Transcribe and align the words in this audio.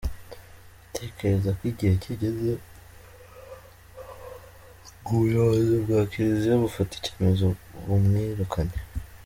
Ndatekereza 0.79 1.49
ko 1.57 1.61
igihe 1.71 1.93
kigeze 2.03 2.51
ngo 4.97 5.09
ubuyobozi 5.17 5.73
bwa 5.83 5.99
Kiliziya 6.11 6.61
bufate 6.63 6.91
icyemezo 6.95 7.45
bumwirukane”. 7.85 8.75